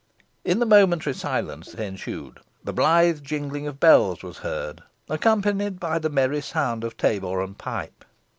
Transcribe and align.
In 0.43 0.57
the 0.57 0.65
momentary 0.65 1.13
silence 1.13 1.73
that 1.73 1.83
ensued 1.85 2.39
the 2.63 2.73
blithe 2.73 3.21
jingling 3.21 3.67
of 3.67 3.79
bells 3.79 4.23
was 4.23 4.39
heard, 4.39 4.81
accompanied 5.07 5.79
by 5.79 5.99
the 5.99 6.09
merry 6.09 6.41
sound 6.41 6.83
of 6.83 6.97
tabor 6.97 7.39
and 7.39 7.55
pipe. 7.55 8.03